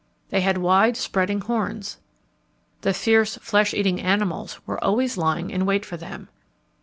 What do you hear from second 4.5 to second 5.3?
were always